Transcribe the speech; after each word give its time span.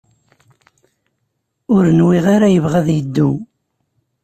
Ur 1.75 1.83
nwiɣ 1.97 2.25
ara 2.35 2.47
yebɣa 2.53 2.75
ad 2.81 2.87
yeddu. 2.95 3.31